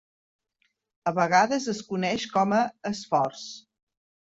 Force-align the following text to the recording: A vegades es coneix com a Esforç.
A 1.11 1.13
vegades 1.17 1.69
es 1.75 1.83
coneix 1.91 2.27
com 2.39 2.57
a 2.63 2.65
Esforç. 2.93 3.47